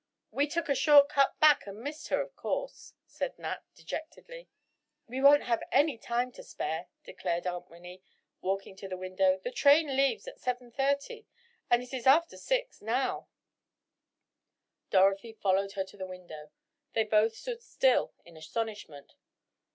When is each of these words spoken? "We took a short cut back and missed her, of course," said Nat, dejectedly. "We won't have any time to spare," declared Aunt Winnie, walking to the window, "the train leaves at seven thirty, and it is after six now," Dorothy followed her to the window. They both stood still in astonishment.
"We 0.31 0.47
took 0.47 0.67
a 0.67 0.73
short 0.73 1.09
cut 1.09 1.39
back 1.39 1.67
and 1.67 1.79
missed 1.79 2.07
her, 2.07 2.19
of 2.23 2.35
course," 2.35 2.93
said 3.05 3.37
Nat, 3.37 3.61
dejectedly. 3.75 4.49
"We 5.07 5.21
won't 5.21 5.43
have 5.43 5.61
any 5.71 5.99
time 5.99 6.31
to 6.31 6.41
spare," 6.43 6.87
declared 7.03 7.45
Aunt 7.45 7.69
Winnie, 7.69 8.01
walking 8.41 8.75
to 8.77 8.87
the 8.87 8.97
window, 8.97 9.37
"the 9.43 9.51
train 9.51 9.95
leaves 9.95 10.27
at 10.27 10.39
seven 10.39 10.71
thirty, 10.71 11.27
and 11.69 11.83
it 11.83 11.93
is 11.93 12.07
after 12.07 12.35
six 12.35 12.81
now," 12.81 13.27
Dorothy 14.89 15.33
followed 15.33 15.73
her 15.73 15.83
to 15.83 15.97
the 15.97 16.07
window. 16.07 16.49
They 16.93 17.03
both 17.03 17.35
stood 17.35 17.61
still 17.61 18.15
in 18.25 18.35
astonishment. 18.35 19.13